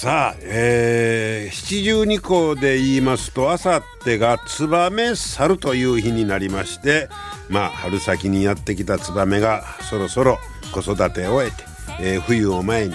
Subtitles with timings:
[0.00, 7.08] さあ、えー、七十二校で言いますとあさってが燕猿という日になりまして
[7.48, 10.38] まあ春先にやってきた燕がそろそろ
[10.72, 11.64] 子育てを終えて、
[12.00, 12.94] えー、冬を前に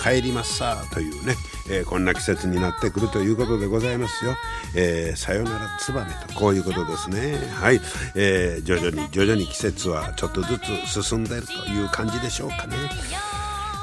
[0.00, 1.34] 帰りますさというね、
[1.72, 4.36] えー、こんな季節になってくるということでございますよ。
[4.76, 7.36] えー、さよならツバメとこういうことですね。
[7.52, 7.80] はい、
[8.14, 12.76] えー、徐々に徐々に季節はちょっとずつ進んでいるという感じでしょうかね。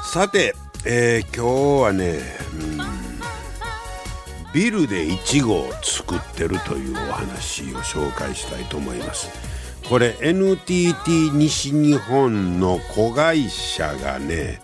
[0.04, 0.54] さて、
[0.84, 2.18] えー、今日はね、
[2.60, 2.80] うん、
[4.52, 9.28] ビルでイチゴを作ってるというお話を紹介したいと思います。
[9.88, 14.60] これ NTT 西日本の子会社がね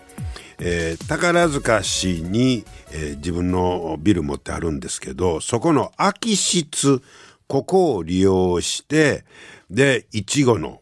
[0.61, 7.01] えー、宝塚市に、えー、自分のビル持ってあるんですけどそこの空き室
[7.47, 9.23] ここを利用して
[9.71, 10.81] でいちごの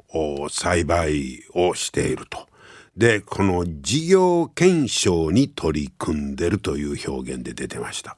[0.50, 2.48] 栽培をしていると。
[2.98, 8.18] でこの事業検証に取り組んでるという表現で出てました。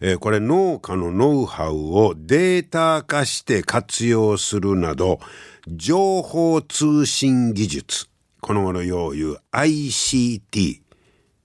[0.00, 5.18] えー、これ農家のノウハウをデータ化して活用するなど
[5.66, 8.08] 情報通信技術
[8.40, 10.80] この頃よう言う ICT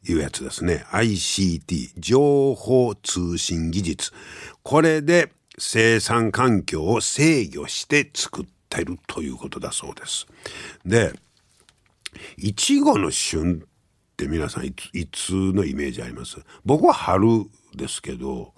[0.06, 0.86] いうやつですね。
[0.92, 4.12] ICT、情報通信技術。
[4.62, 10.28] これで生産環境を制御して作ってるということだそうです。
[10.86, 11.14] で、
[12.38, 16.38] いちごの旬って皆さんいついつのイメージあります？
[16.66, 18.53] 僕は春ですけど、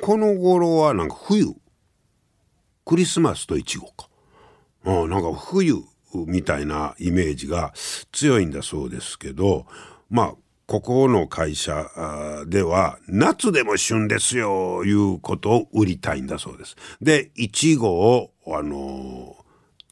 [0.00, 1.54] この頃はなんか冬。
[2.84, 4.08] クリスマスといちごか。
[4.84, 5.76] うん、なんか冬
[6.12, 7.72] みたいなイメージが
[8.10, 9.66] 強いんだそうですけど
[10.10, 10.34] まあ
[10.66, 11.86] ここの会社
[12.46, 16.76] では夏でも旬ですよいうことを売りたいんだそうです。
[17.00, 19.36] でいちごをあの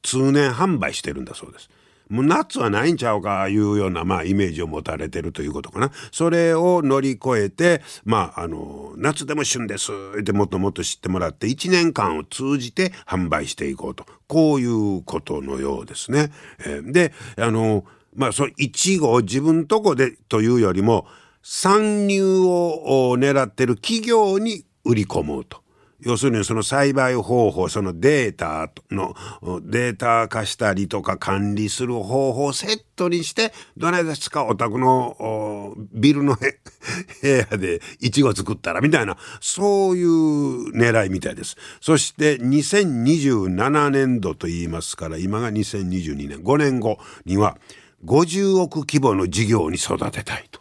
[0.02, 1.70] 通年販売してるんだそうです。
[2.10, 5.92] もう夏はないんちゃうかいうような、まあ、イメージを持たれてるということかな。
[6.10, 14.04] それを乗り越えて、まあ、あの、夏でも旬ですってもっともっと知ってもらって、1年間を通じて販売していこうと。
[14.26, 16.32] こういうことのようですね。
[16.66, 17.84] えー、で、あの、
[18.14, 21.06] まあ、そのいちごを自分とこでというよりも、
[21.42, 25.62] 参入を狙ってる企業に売り込もうと。
[26.02, 29.14] 要するにその栽培方法そのデータの
[29.62, 36.36] データ化したりとか管理する方法をセットにしてどないですかお宅のビルの
[37.22, 41.56] 部屋でイチゴ作ったらみたいなそういう狙いみたいです。
[41.80, 47.58] そして2027年度と言いますから今が2022年5年後には
[48.04, 50.60] 50億規模の事業に育てたいと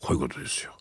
[0.00, 0.72] こういうことですよ。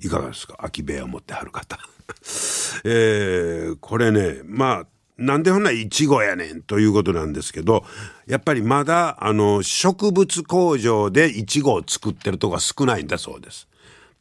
[0.00, 1.78] いかがですか空き部屋を持ってはる方。
[2.84, 4.86] えー、これねまあ
[5.18, 7.84] なんでほんならいちごやねんということなんですけど
[8.26, 13.66] やっぱりまだあの植物工場でいちごを作ってるとこが少ないんだそうです。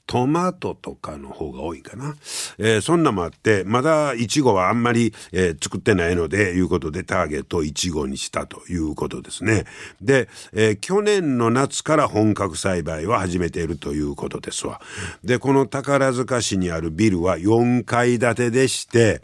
[0.07, 2.15] トマトとかの方が多いかな。
[2.57, 9.65] えー、そんなもあって、まだイチゴはあんまり、えー、作ってないので、いうことでターゲットをイチゴにしたということですね。
[10.01, 14.79] で、えー、去年の夏から本格栽培は始めているということですわ。
[15.23, 19.21] で、この宝塚市にあるビルは4階建てでして、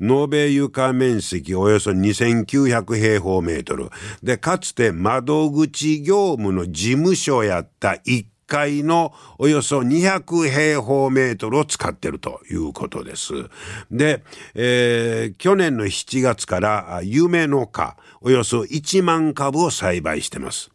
[0.00, 3.90] 延べ床面積およそ2900平方メートル。
[4.22, 13.32] で、かつて窓口業務の事務所やった1階のおよそ200平方メートルを使ってるということです。
[13.90, 14.22] で、
[14.54, 20.73] えー、去年の7月から夢の花およそ1万株を栽培してます。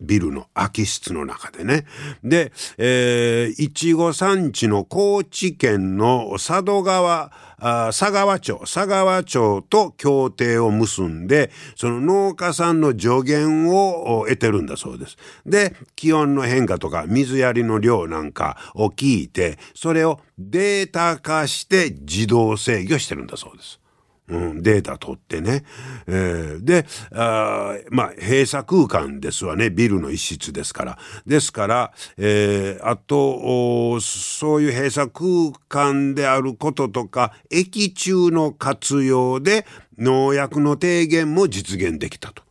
[0.00, 1.86] ビルの空き室の中でね。
[2.22, 15.16] で、えー、いちご産地の高知県の佐渡川、佐川町、佐川町と協定を結んで、その農家さんの助言を得てるんだそうです。
[15.46, 23.80] で、気温の変化とか水やりの量なんかを聞いて、それをデータ化して自動制御してるんだそうです。
[24.28, 25.64] うん、データ取ってね。
[26.06, 29.70] えー、であ、まあ、閉鎖空間ですわね。
[29.70, 30.98] ビルの一室ですから。
[31.26, 39.64] ですから、えー、あと、そういう閉鎖空間であることとか、液中の活用で
[39.98, 42.42] 農薬の低減も実現できたと。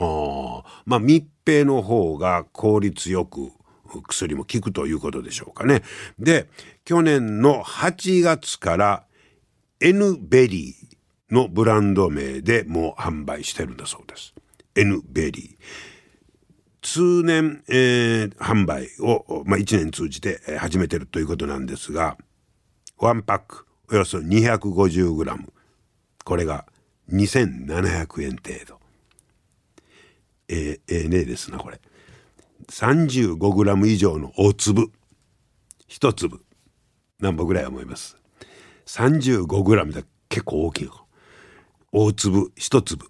[0.00, 3.50] あまあ、密閉の方が効率よく
[4.06, 5.82] 薬も効くということでしょうかね。
[6.18, 6.46] で
[6.84, 9.04] 去年の8月から
[9.80, 14.34] N ベリーのブランド名でもう販売してるんだそうです。
[14.74, 15.64] N ベリー。
[16.82, 22.16] 通年、えー、販売を、まあ、1年通じて始めてるということなんですが、
[22.98, 25.52] ワンパックおよそ 250g。
[26.24, 26.66] これが
[27.10, 28.80] 2700円程度。
[30.48, 31.80] えー、えー、ねえですな、これ。
[32.68, 34.90] 35g 以上の大粒。
[35.86, 36.44] 一粒。
[37.20, 38.16] 何本ぐらい思います？
[38.88, 40.92] ?35g だ結構大きいの。
[41.92, 43.06] 大粒一粒。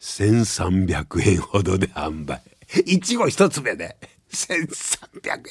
[0.00, 2.40] 1300円ほどで販売。
[2.86, 3.96] いちご一粒で
[4.32, 5.42] 1300円。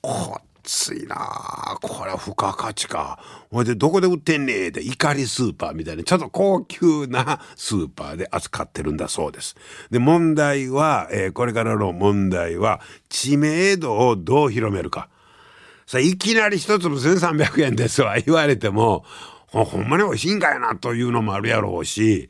[0.00, 3.18] こっついなこれは付加価値か。
[3.50, 9.54] ほいでどこで売ってんねえで怒りスーパーみたいなちょっと高級なスーパーで扱ってるんだそうです。
[9.90, 15.08] で問題は、えー、これからの問題は知名度をどう広めるか。
[15.86, 19.04] さいきなり一粒1300円ですわ言われても
[19.46, 22.28] ほんまに美味しいんかやなというのもあるやろうし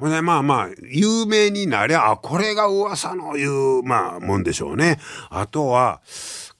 [0.00, 4.98] ほんでまあまあ有名になりゃあこれが噂の言うまあもんでしょうね。
[5.28, 6.00] あとは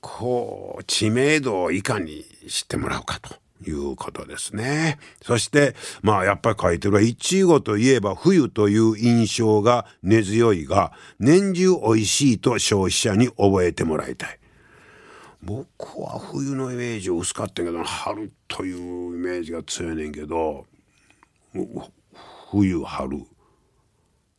[0.03, 3.35] こう知名度をいかに知ってもらうかと。
[3.67, 4.99] いうことですね。
[5.23, 14.40] そして、まあやっぱり書いてるはいちごといえば冬という印象が根強いが、年中美味しいと消費者に覚えてもらいたい。
[15.43, 20.67] 僕は冬のイメージ薄かったけど、春というイメージが強いねんけど、
[22.51, 23.25] 冬、春、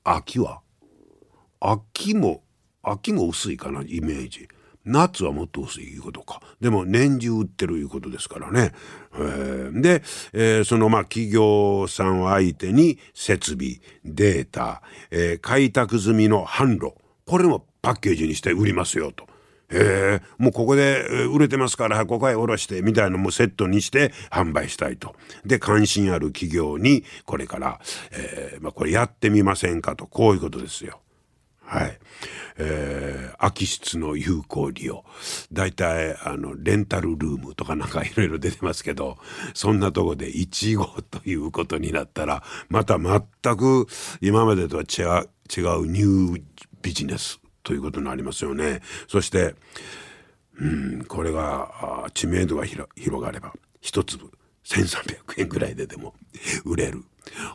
[0.04, 0.62] 秋は
[1.62, 2.44] 秋も、
[2.82, 4.50] 秋も薄いかな、イメージ。
[4.84, 6.42] 夏はもっと薄いいうことか。
[6.60, 8.74] でも年中売ってるいうことですからね。
[9.14, 10.02] えー、で、
[10.34, 14.82] えー、そのまあ企業さんを相手に設備、データ、
[15.12, 16.96] えー、開拓済みの販路、
[17.28, 19.28] これもパッケージにして売りますよと。
[19.72, 25.16] えー、もうここで売れてますからここへ下ろしてみたいなのもセットにして販売したいと。
[25.46, 27.80] で関心ある企業にこれから、
[28.12, 31.02] えーまあ、これやってみませんかとこういうことですよ。
[31.72, 31.98] はい。
[32.58, 35.06] えー、空き室の有効利用。
[35.54, 39.18] 大体、あの、レンタルルームとかなんか いろいろ出てますけど、
[39.54, 43.22] そんなとこで1号ということになったら、また全
[43.56, 43.88] く
[44.20, 46.42] 今までとは違う、違うニュー
[46.82, 48.82] ビジネスということになりますよね。
[49.08, 49.56] そして、
[50.60, 52.88] うん、これが知名度が広
[53.24, 54.32] がれば一粒
[54.64, 56.14] 1,300円ぐらいででも
[56.66, 57.04] 売れる。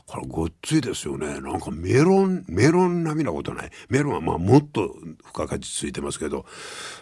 [0.07, 1.41] これごっついですよね。
[1.41, 3.71] なんかメロンメロン並みなことない。
[3.89, 6.47] メロンはまあもっと付加価値ついてますけど。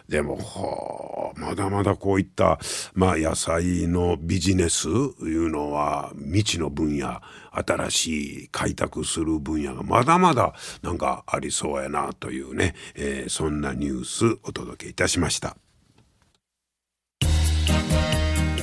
[0.08, 2.58] でもはあまだまだこういった
[2.94, 7.20] まあ野菜のビジネスいうのは未知の分野。
[7.54, 15.56] 新しい開拓する分野がまだまだなんかありそうやなというね、えー、そんなニュースお届けいたしました。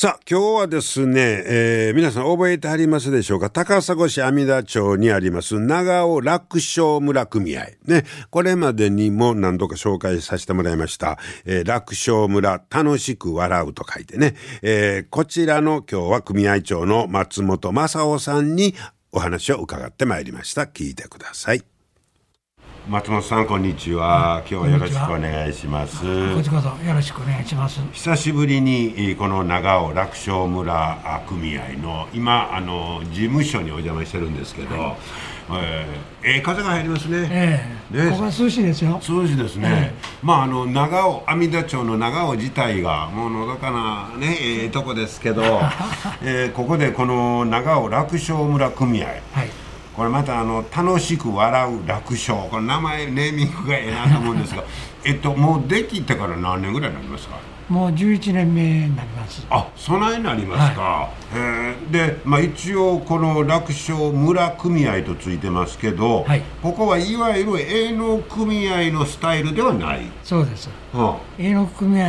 [0.00, 3.50] さあ今日はですね、えー、皆さん覚えてありますでしょうか？
[3.50, 7.66] 高砂市阿弥陀町にあります長尾楽勝村組合。
[7.84, 18.74] ねこれまでにも何度か紹介させてもらいました、えー、楽勝村楽しく笑うと書いてね、えー、こちらの今日は組合長の松本正夫さんに
[19.12, 20.62] お話を伺ってまいりました。
[20.62, 21.62] 聞いてください。
[22.90, 26.00] 松本さんこんにちは、今日はよろしくお願いします
[26.34, 34.96] こちこそよろしくお願いします久しぶりにこの長尾楽勝村組合の今あの事務所にお邪魔してるんですけど、はい
[35.52, 37.28] えー、えー、風が入りますね。
[37.30, 37.60] え
[37.92, 39.00] えー、ね、ここは涼しいですよ。
[39.08, 39.94] 涼しいですね。
[39.94, 45.42] えー、まああの長尾阿弥陀町の長尾自体がもうのどかなねええー、 とこですけど、
[46.22, 49.06] えー、ここでこの長尾楽勝村組合。
[49.06, 49.12] は
[49.44, 49.59] い。
[50.00, 52.48] これまたあの楽しく笑う楽勝。
[52.48, 54.64] これ名前ネーミングがええなと思うんですが。
[55.04, 57.36] えっともうできてから何年ぐらいになりますか？
[57.68, 59.46] もう11年目になります。
[59.50, 70.06] あそないになりますか、はい、えー、で、まあ、一応この楽勝村組合とついてますけど、はい、ここはいわゆる営農組合のスタイルではない。
[70.24, 72.06] そうです、はあ、営農組合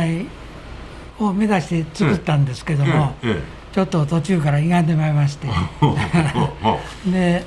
[1.26, 3.42] を目指して作ったんですけども、えええ、
[3.74, 5.46] ちょっと途中から歪んでまいりまして。
[7.04, 7.44] で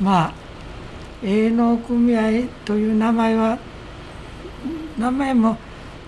[0.00, 0.32] まあ
[1.22, 3.58] 営農組合という名前は
[4.98, 5.56] 名前も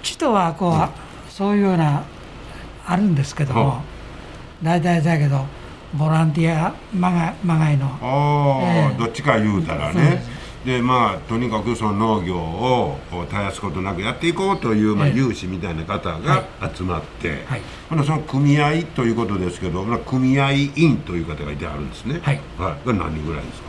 [0.02, 0.88] 地とはこう、うん
[1.28, 2.02] そういうような
[2.84, 3.80] あるんですけども
[4.60, 5.44] 大体だけど
[5.94, 7.86] ボランティアまがまがいの。
[8.02, 10.20] あ、えー、どっちか言うたらね。
[10.64, 12.98] でまあとにかくその農業を
[13.30, 22.18] 絶やすことなくやっていこうという、まあ、有志みたいな方が集まって、はい、その組合ということですけど、まあ、組合員という方がいてあるんですね。
[22.20, 23.68] はい、はい、何人ぐらいですか？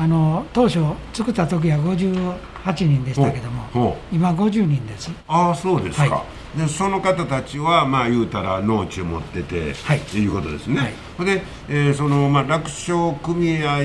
[0.00, 0.78] あの当初
[1.12, 5.10] 作った時は58人でしたけども今50人です。
[5.26, 6.24] ああそうですか、は
[6.54, 6.58] い。
[6.58, 13.80] でその方たちはまあ言うたら農地を持ってて、はい、いうことですね、はい、で、えー、そのまあ楽勝組合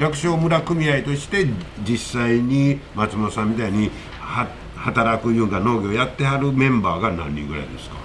[0.00, 1.46] 楽勝村組合として
[1.88, 7.96] 実際に松本さんみたいには働くいうか農業やってはるメンバーが何人ぐらいですか？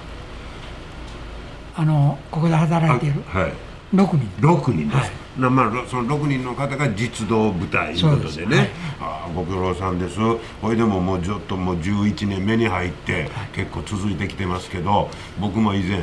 [1.76, 3.54] あのここで働いている、はい、
[3.96, 4.48] 6人。
[4.48, 10.18] 6人です、はいまあ、その6人の方が実動部隊ということでね、はい、あご苦労さんです。
[10.62, 15.10] これでももうちょっともう11年目に入って結構続いてきてますけど
[15.40, 16.00] 僕も以前、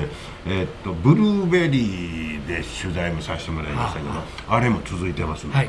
[0.47, 4.11] えー、っとブルーベリーで取材もさせてもらいましたけど
[4.49, 5.69] あれも続いてますね、はい、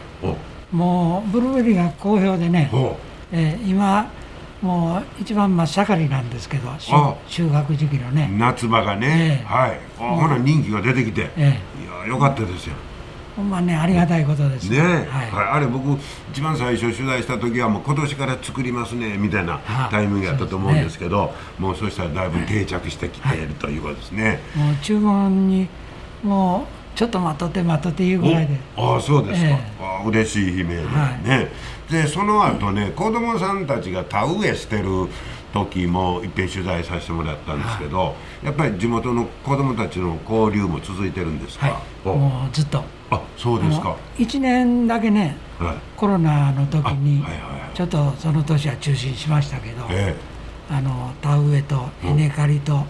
[0.72, 2.70] もうブルーベリーが好評でね、
[3.32, 4.12] えー、今
[4.62, 6.70] もう一番真っ盛りなんですけど
[7.28, 8.30] 収穫時期のね。
[8.38, 9.80] 夏場がね、えー、はい。
[9.98, 12.76] ほな人気が出てきて、えー、いやよかったですよ
[13.36, 15.06] ほんまねありがたいことですね、はい、はい、
[15.54, 15.98] あれ僕
[16.32, 19.60] 一番最初取材した時はもう今年から作りますねみたいな
[19.90, 25.68] タイミングやったと思うんですけど、ね、もうそしたらだいぶ定着してきているということですね、はい、もう注文に
[26.24, 28.58] もうちょっと待っとって待っとっていうぐらいで。
[28.76, 30.76] ああそうですか、えー、あ嬉しい悲鳴で。
[30.76, 31.48] ね、はい、
[31.92, 35.08] でその後ね子供さんたちが田植えしてる
[35.54, 42.84] 時もいっぺん取材させてもらったんですけど、はい、やっぱり地元の子供たちの交流も続いてるんですか、はい、もうずっと。
[43.10, 43.96] あそうですか。
[44.18, 47.24] 1年だけね、はい、コロナの時に
[47.74, 52.86] ちょっとその年は中止しましたけど、えー、あの田植えと稲刈りと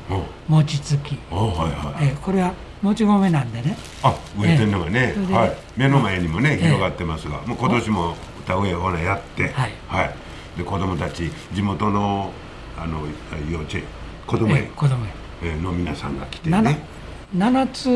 [0.47, 2.53] 餅つき、はいはいえー、これは
[2.83, 3.75] もち米なんでね。
[4.03, 8.15] あ植えてるのがね、えー、はい、目の前にもね、広がってますがもう今年も
[8.45, 10.15] 田植えをやってはい、はい、
[10.57, 12.31] で子供たち地元の
[12.77, 13.01] あの
[13.49, 13.83] 幼稚園
[14.27, 15.05] 子供園、子供
[15.43, 17.01] 園の皆さんが来てね。
[17.35, 17.89] 7つ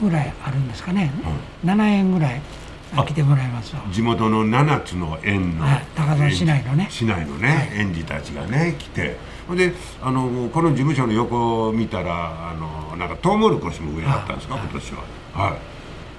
[0.00, 1.12] ぐらいあるんですかね、
[1.62, 2.40] うん、7円ぐらい
[3.06, 6.88] 来てもらいます地元の7つの園の、はい、高田市内のね。
[6.90, 9.16] 市内のね、はい、園児たちがね来て。
[9.54, 15.04] であのこの事務所の横を見たらあのなんかトウモロコシも植えあったんですか、今年は。
[15.32, 15.56] は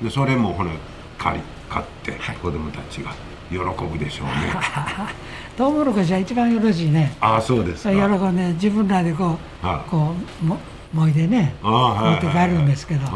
[0.01, 0.03] い。
[0.03, 0.71] でそれもほら
[1.17, 3.11] 借り買って、はい、子供たちが
[3.49, 4.33] 喜ぶでしょうね。
[5.57, 7.15] トウモロコシは一番よろしいね。
[7.19, 7.91] ああそうですか。
[7.91, 10.57] 喜んで自分らでこう、はこうも
[10.93, 13.11] もいでね持って帰るんですけど、子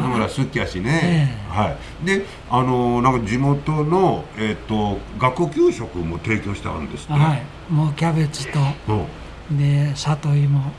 [0.00, 2.06] 供ら好きやしね、えー、はい。
[2.06, 7.42] であのなんか地元の、えーと、学校給食も提供してあるんですねはい。
[7.70, 8.58] もうキャベツと、
[9.50, 10.72] で里芋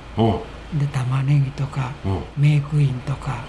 [0.80, 1.92] で玉ねぎとか
[2.38, 3.44] メイクインとか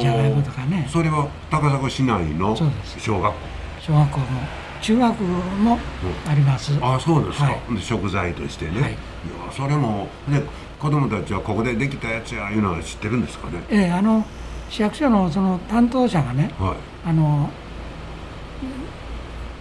[0.00, 0.88] じゃがいもとかね。
[0.90, 2.56] それは高砂市内の？
[2.98, 3.38] 小学校。
[3.80, 4.26] 小学校も
[4.80, 5.78] 中学も
[6.28, 8.98] あります、あそうですか、はい、食材としてね、はい、いや
[9.52, 10.42] それもで
[10.78, 13.62] 子供たちはここでできたやつやいうのは知ってるんですかね？
[13.70, 14.24] ええあの
[14.68, 17.50] 市役所のその担当者がね、はい、あの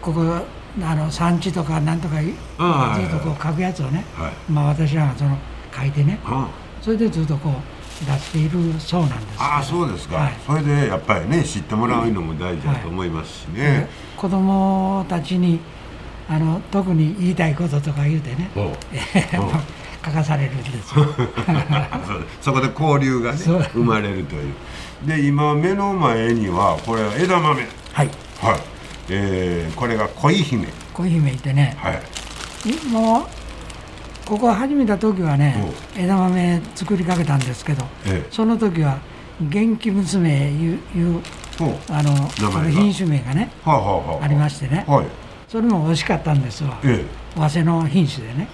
[0.01, 0.21] ここ
[0.81, 2.33] あの産地とかなんとかずっ
[3.09, 5.37] とこう書くやつをね、はい、まあ私らがその
[5.75, 6.49] 書いてね、は
[6.81, 15.59] それでずっとこう出しているそうなんですああそうですか、はい、それでやっぱりね知ってもらうのも大事だと思いますしね、はい、子供たちに
[16.27, 18.49] あの特に言いたいこととか言うてね
[20.03, 20.93] 書かされるんです
[22.41, 23.37] そこで交流が、ね、
[23.73, 24.53] 生まれるという。
[25.05, 27.67] で今目の前にはこれは枝豆。
[27.93, 28.09] はい。
[28.41, 28.59] はい、
[29.09, 30.67] えー、これが恋姫。
[30.93, 33.40] 恋姫ってね、はい、もう
[34.25, 35.55] ここ始めた時はね
[35.95, 38.99] 枝豆作りかけたんですけど、ええ、その時は
[39.41, 41.21] 元気娘いういう
[41.89, 42.11] あの
[42.69, 45.07] 品種名がね、はあはあ、ありましてね、はい、
[45.47, 48.49] それも美味しかったんですわ、ええ、早生の品種でね。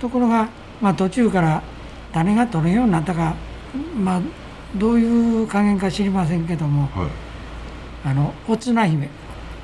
[0.00, 0.48] ところが、
[0.80, 1.62] まあ、途中から
[2.12, 3.34] 種が取れんようになったか、
[3.96, 4.20] まあ、
[4.76, 7.10] どういう加減か知りませんけども、はい、
[8.04, 9.08] あのおつな姫。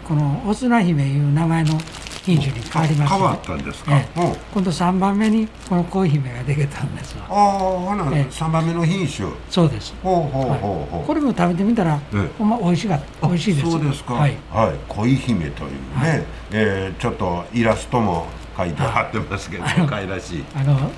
[0.06, 1.78] このおつな姫いう名前の
[2.24, 9.28] 品種に変わりました、変わったんですか、ええ、今度3番目にこの恋姫ができたんですああほな、ええ、3番目の品種。
[9.48, 9.94] そうです。
[10.02, 13.26] ほうほうほうほう、はい、これも食べてみたら、ええ、ほんま美味しかった。
[13.26, 14.14] 美味しいですそうですか。
[14.14, 20.44] はい、はい、恋姫というね、はい、えー、ちょっとイラストも書いて貼ってますけど可愛らしい。
[20.54, 20.90] あの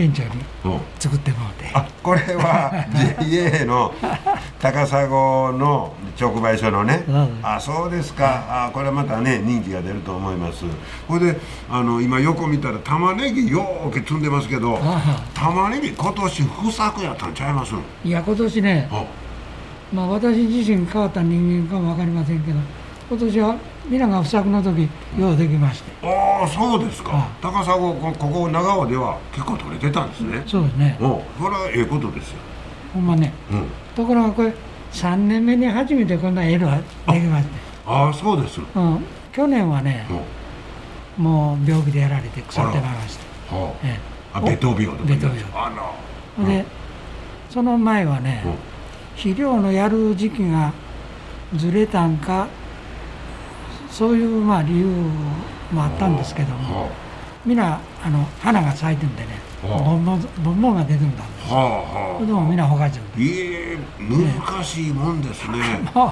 [0.00, 1.70] 店長に作ってもらって。
[1.74, 2.72] あこれは
[3.20, 3.92] JA の
[4.58, 7.04] 高砂の直売所のね。
[7.42, 8.66] あそうですか。
[8.66, 10.64] あこれまたね人気が出ると思います。
[11.06, 14.78] これであの今横見たら玉ねぎようけ積んでますけど
[15.34, 17.74] 玉ねぎ今年不作やったんちゃいます？
[18.02, 18.88] いや今年ね
[19.92, 22.58] まあ私自身変わった人間かも分かりませんけど
[23.10, 23.56] 今年は
[23.88, 24.88] 皆が不作の時
[25.18, 25.90] ようできまして。
[26.06, 30.44] ああそうですか、高砂ここ長尾では結構取れてたんですね。
[30.46, 30.96] そうですね。
[31.00, 32.36] おそれはええことですよ。
[32.94, 34.54] ほんまね、うん、ところがこれ
[34.92, 37.50] 3年目に初めてこんな色ができまして。
[37.84, 40.06] ああそうです、うん、去年はね、
[41.18, 41.20] う。
[41.20, 43.72] ん、もう病気でやられて腐ってまいました、はあ。
[43.82, 44.00] ええ、
[44.34, 45.72] あベト病とかベト病あ
[46.38, 46.46] ら。
[46.46, 46.64] で、
[47.48, 48.44] その前はね、
[49.16, 50.72] 肥料のやる時期が
[51.56, 52.46] ずれたんか
[53.90, 54.86] そういうまあ理由
[55.72, 56.88] もあったんですけども、
[57.44, 59.28] みんなあの花が咲いてんでね、
[59.62, 65.58] ボンボンボンボンが出てんだんです、はあ、でもみんなほかちゃうええ難しいもんですね、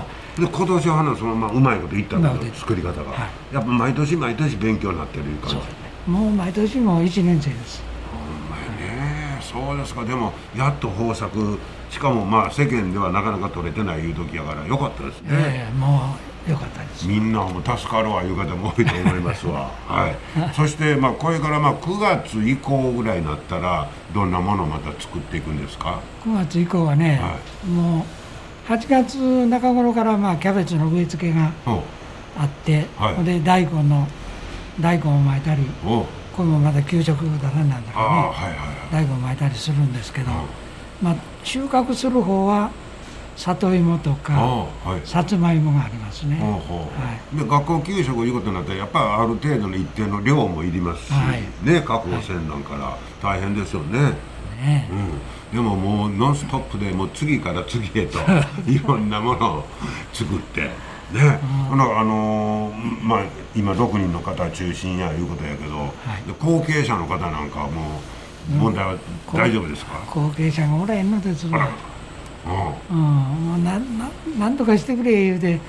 [0.39, 5.63] で今年は花そのままうまいこといったんだ作り方が、はい、やっぱ毎年毎年勉強になってるいう感じ、ね、
[6.07, 7.83] もう毎年も1年生です。
[9.41, 10.05] そうですか。
[10.05, 11.59] でもやっと豊作。
[11.91, 17.07] しかもまあ世間ではなかなか取れてないいう時やからよかったですね、ええもうよかったです。
[17.07, 19.71] みんなも助かるわいう方も多いと思いますわ。
[19.87, 20.17] はい。
[20.55, 28.05] そしてまあこれからまあ9月以降ぐらいになったらどんなものをまた作っていくんですか？9月以降はね、はい、も
[28.69, 31.53] う8月中頃からまあキャベツの植え付けが
[32.39, 34.07] あって、はい、で大根の
[34.81, 36.07] 大根を巻いたりこ
[36.39, 38.59] れもまた給食だなんだからね、はいはい
[38.93, 40.31] はい、大根を巻いたりするんですけど、
[41.03, 42.71] まあ、収穫する方は
[43.39, 54.17] 里芋とか、はい、さつまいもがありますね、はい、で学校給食いうことになったらやっぱりある程度の一定の量もいりますし、はい、ね確保せんなんから大変ですよね。
[54.61, 54.89] ね。
[55.53, 58.19] うん、でももうノンストップでもう次から次へと
[58.67, 59.65] いろんなものを
[60.13, 60.71] 作ってね、
[61.71, 63.23] うん、あのー、まあ
[63.55, 65.91] 今6人の方中心やいうことやけど、はい、
[66.41, 68.01] 後継者の方なんかはも
[68.51, 68.97] う問題は
[69.33, 71.69] 大丈夫ですか、後継者がおらへんのですわ
[72.91, 75.61] うん、うん、なななんとかしてくれ言うて、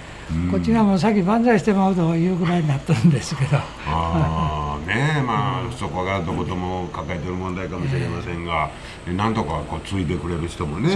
[0.52, 3.58] こっちがもう先万歳してまうというぐらいになったんですけど。
[3.58, 8.70] ああねまあそこがどことも抱えてる問題かもしれませんが、
[9.08, 10.90] えー、なんとかこう継いでくれる人もね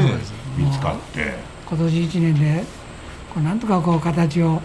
[0.57, 1.33] 見つかって。
[1.65, 2.63] 今年1年で
[3.33, 4.61] こうなんとかこう形を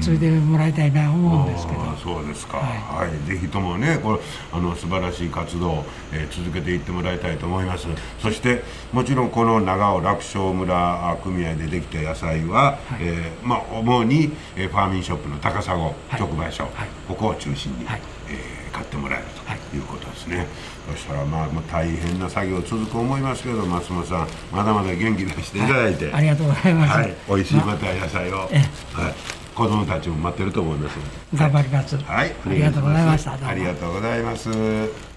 [0.00, 4.18] ついてもらいたいな思うんですけど、うん、そうですか、はい、はい、ぜひともねこれ
[4.52, 7.86] あの素晴らしい活動、えー、続けていってもらいたいと思います。
[8.20, 8.62] そして
[8.92, 15.94] もちろんこの長尾楽勝村組合でできた野菜は、はい、えー、まあ、主に、えー、ファーミンショップの高砂直
[16.36, 19.78] 売所、はい、ここを中心に、はい、えー、買ってもらえるとい。
[19.78, 20.46] うことですね、
[20.90, 30.98] そしたらまあ大変な作業続く思いますけど松本さんまだまだ元気出していただいて、ありがとうございます、はい、美味しいまた野菜を、はい子供たちも待ってると思います。
[31.36, 31.94] 頑張ります。
[31.98, 32.34] はい。
[32.46, 33.32] ありがとうございました。
[33.46, 35.09] ありがとうございます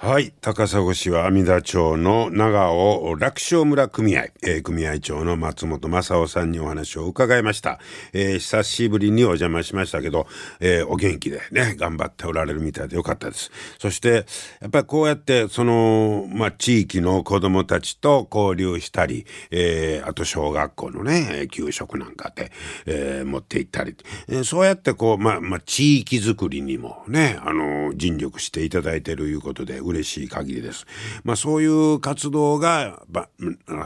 [0.00, 0.32] はい。
[0.40, 7.80] 高砂市は阿弥陀町の長尾楽勝村組合、えー、組合長の松本正夫さんにお話を伺いました。
[8.12, 10.28] えー、久しぶりにお邪魔しましたけど、
[10.60, 13.50] えー、お元気でね、頑張っておられるみたいでよかったです。
[13.80, 14.24] そして、
[14.60, 22.52] やっぱりこうやって、その、まあ、地域の子供たちと交流したり、えー、あと小学校のね、給食なんかで、
[22.86, 23.96] えー、持って行ったり、
[24.28, 30.86] えー、そうやってこう、まあ、まあ、地域づくりにもね、あの、尽力していただいているいうことで、嬉しい限りです。
[31.24, 33.02] まあそういう活動が、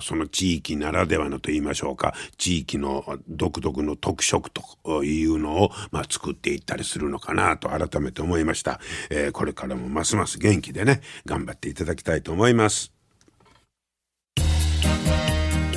[0.00, 8.80] その地域ならではのと言いましょうか、地域の独特の特色というのを、まあ、作っていったりするのかなと改めて思いました。
[9.10, 12.92] えー、これからもますます元気でね、頑張っていただきたいと思います。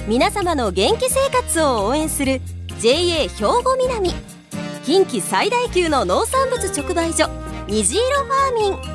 [0.07, 2.39] 皆様の元気生活を応援する
[2.79, 4.11] JA 兵庫南
[4.83, 7.27] 近畿最大級の農産物直売所
[7.67, 8.94] 虹色ファーミン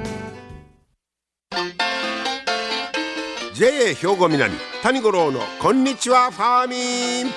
[3.61, 7.31] JA 兵庫南谷五郎のこんにちはファーミン。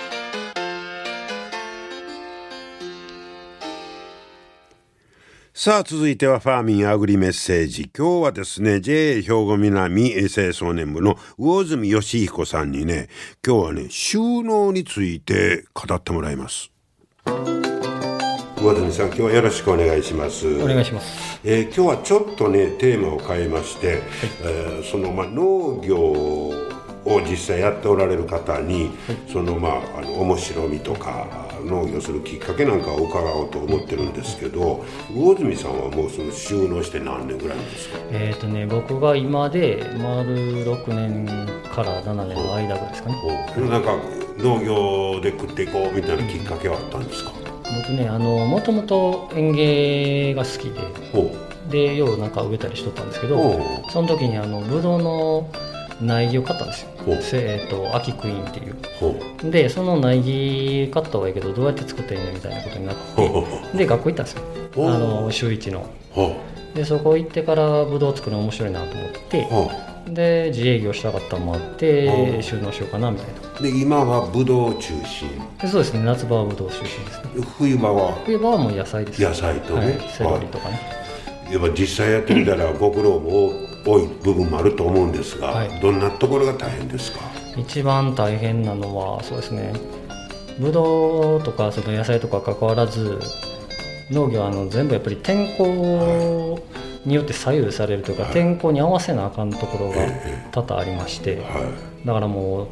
[5.53, 7.91] さあ続いてはファーミンアグリメッセージ。
[7.95, 13.11] 今日はですね JA 兵庫南清掃年部の魚住義彦さんにね
[13.47, 16.71] 今日はね収納について語ってもらいます。
[18.65, 20.47] 魚住さん今日はよろしくお願いします。
[20.63, 23.99] お願いします、えー、今日はちょっとねテーマを変えまして、はい、
[24.43, 26.71] えー、そのまあ農業を
[27.29, 31.27] 実際やっておられる方に、はい、そのまああの面白みとか
[31.67, 37.99] 農業するきっかけなんかを伺おうと思ってるんですけど魚住さんはもうその収納して何年ぐらいですか？
[38.13, 41.27] えっ、ー、とね僕が今で丸6年
[41.71, 43.69] から7年の間ぐらいですかね。
[43.69, 43.95] なんか
[44.39, 47.44] 農業で食っていこうみたいなきっかけはあったんですか？
[47.83, 50.81] 僕ねあのもともと園芸が好きで
[51.71, 55.51] でようなんか植えたりしとったんですけどその時にあのブドウの
[56.01, 56.91] 苗木を買ったんですよ。
[57.35, 59.51] えーと、秋クイーンっていう。
[59.51, 62.97] でその苗木買った方がいいけどどうやって作ったらいいのみたいなことになっ
[63.73, 64.43] てで学校行ったんですよ。
[64.89, 65.87] あの週一の。
[66.75, 69.49] でそこ行ってからブドウ作るの面白いなと思って
[70.09, 73.61] で自営業したかったのもあって収納しようかなみたいな。
[73.61, 75.29] で今はブドウ中心。
[75.69, 76.05] そうですね。
[76.05, 77.47] 夏場はブドウ中心ですね。
[77.59, 78.13] 冬場は？
[78.27, 80.81] 冬場はもう野菜です、ね、野菜とね、はい、セロリとかね。
[81.51, 83.53] やっぱ実際やってみたら ご苦労も
[83.87, 87.21] 多い部分もあると思うんですが、はい、どんなところが大変ですか？
[87.57, 89.73] 一番大変なのはそうですね。
[90.59, 93.19] ブドウとかその野菜とか関わらず
[94.11, 96.61] 農業はあの全部やっぱり天候
[97.05, 99.97] によって左右されるというか、はい、天候に合わせなあかんところが
[100.53, 101.43] 多々ありまして、は
[102.03, 102.67] い、だからもう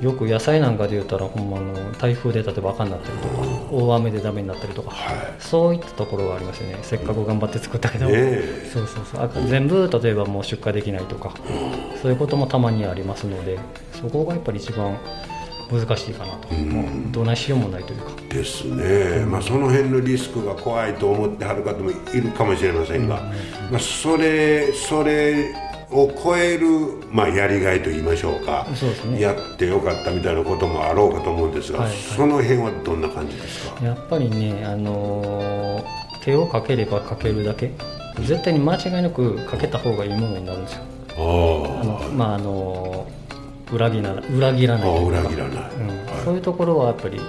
[0.00, 3.34] よく野菜なんかで言ったらほんまの台風で例えば赤になったりとか
[3.72, 6.78] 大雨でダメになったりとか、はい、そういったところがありますよね。
[6.82, 9.46] せっかく頑張って作ったけど、ね、そうそうそう。
[9.48, 11.32] 全部例えばもう出荷できないとか、
[12.02, 13.58] そういうこともたまにありますので
[13.92, 14.98] そこがやっぱり一番
[15.70, 18.10] 難しいかなと、うん、どないしようもないというか。
[18.28, 23.16] ですね、まあ、その辺のリスクが怖いと思ってはる方もいるかもしれませんが、
[23.70, 25.54] まあ、それそれ
[25.90, 26.68] を超える、
[27.10, 28.66] まあ、やりがいと言いましょうか。
[28.74, 33.84] そうです、ね、やってよかったみたいなこともあろうかと思うんですが、はいはい、その辺はどんな感じですか？
[33.84, 35.84] やっぱりね、あのー、
[36.24, 37.70] 手をかければかけるだけ
[38.20, 40.82] 絶対に間違いなくかけた方がいいものになるんですよ。
[41.18, 41.18] あ
[41.84, 43.25] のまああのー、
[43.72, 44.24] 裏切らない。
[44.26, 45.04] 裏切らない。
[45.04, 45.88] 裏切らない、うん。
[45.88, 47.20] はい、そういうところはやっぱり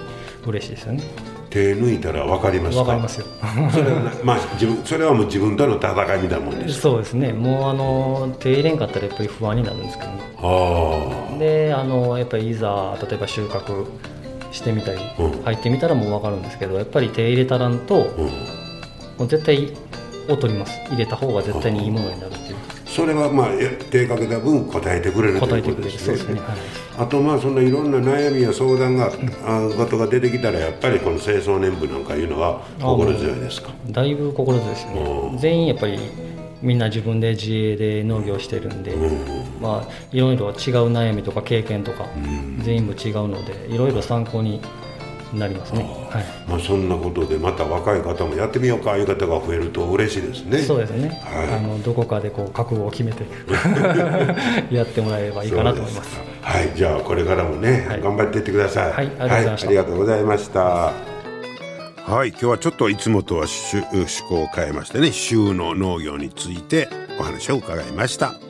[0.46, 1.02] 嬉しいですよね。
[1.50, 2.84] 手抜いたら分かりますか？
[2.84, 3.26] 分かりますよ。
[3.72, 7.32] それは、まあ、自分それはもう自分との戦いみたいなもんですそうですね。
[7.32, 11.38] もうあの手入れんかったらやっぱり不安になるんですけどね。
[11.38, 13.86] であのやっぱりいざ例えば収穫
[14.52, 19.74] してみたり、うん、入ってみたらもう分かるんですけどやっぱり手入れたらんと、うん、もう絶対
[20.28, 20.78] 劣ります。
[20.90, 22.47] 入れた方が絶対にいいものになるっていう
[22.98, 23.48] それはまあ
[23.90, 26.16] 手かけた分答えてくれるということですね。
[26.16, 26.40] すね。
[26.40, 26.58] はい、
[26.98, 33.70] あとまあそんないろんな悩みや相談が、うん、ことが出てきたらやっぱりこの清掃年部なんかいうのは心強いですか？
[33.88, 35.38] だいぶ心強いですね。
[35.38, 36.00] 全員やっぱり
[36.60, 40.54] みんな自分で自営で農業してるんで、うん、まあいろいろ違う
[40.90, 42.06] 悩みとか経験とか、
[42.64, 44.60] 全員も違うのでいろいろ参考に
[45.34, 46.24] なりますね、はい。
[46.48, 50.58] まあ、そんなことでまた若い方もやってみようかいう方が増えると嬉しいですね。
[50.58, 53.24] そうですね、はい、あのどこかでこう覚悟を決めて
[54.74, 56.20] やってもらえればいいかなと思います。
[56.40, 56.72] はい。
[56.74, 60.92] じゃあこれからもね、はい、頑張っていってください、はい、ありがとうございました、
[62.08, 66.88] はい今日はちょっといつもとは趣向を変えましてね週の農業について
[67.20, 68.47] お話を伺いました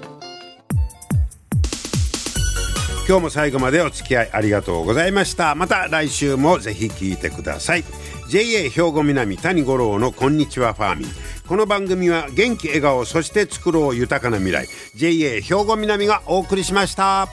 [3.08, 5.54] 今日も最後までお付き合いありがとうございました。
[5.54, 7.84] また来週もぜひ聞いてください。
[8.28, 11.08] JA 兵庫南谷五郎のこんにちはファーミン。
[11.46, 14.68] この番組は元気笑顔そして作ろう豊かな未来。
[14.94, 17.28] JA 兵庫南がお送りしました。